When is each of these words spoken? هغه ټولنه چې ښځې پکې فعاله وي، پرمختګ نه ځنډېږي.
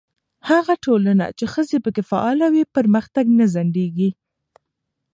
هغه 0.49 0.73
ټولنه 0.85 1.25
چې 1.37 1.45
ښځې 1.53 1.77
پکې 1.83 2.01
فعاله 2.09 2.47
وي، 2.53 2.63
پرمختګ 2.75 3.25
نه 3.39 3.45
ځنډېږي. 3.53 4.09